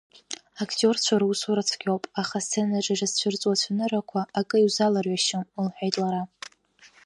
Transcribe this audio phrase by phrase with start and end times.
[0.63, 6.21] Актиорцәа русура цәгьоуп, аха асценаҿы ирызцәырҵуа ацәаныррақәа, акы иузаларҩашьом,— лҳәеит лара.